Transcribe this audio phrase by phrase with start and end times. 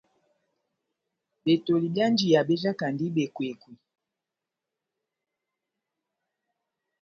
[1.43, 3.73] Betoli byá njiya bejakandi bekokowɛ.